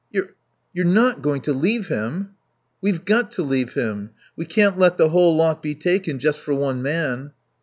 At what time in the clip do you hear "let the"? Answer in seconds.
4.79-5.09